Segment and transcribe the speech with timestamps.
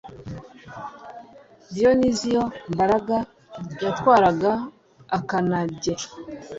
[1.73, 3.15] Diyoniziyo Mbaraga
[3.83, 4.51] yatwaraga
[5.17, 5.93] Akanage